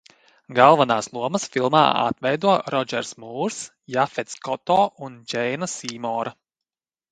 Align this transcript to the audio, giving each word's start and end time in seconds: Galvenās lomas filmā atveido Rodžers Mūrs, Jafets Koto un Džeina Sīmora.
Galvenās 0.59 1.09
lomas 1.17 1.45
filmā 1.55 1.81
atveido 2.05 2.55
Rodžers 2.77 3.13
Mūrs, 3.25 3.61
Jafets 3.99 4.41
Koto 4.49 4.81
un 5.11 5.21
Džeina 5.35 5.71
Sīmora. 5.77 6.37